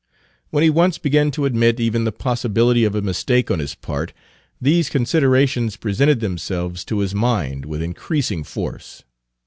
[0.49, 4.13] When he once began to admit even the possibility of a mistake on his part,
[4.59, 9.03] these considerations presented themselves to his mind with increasing force.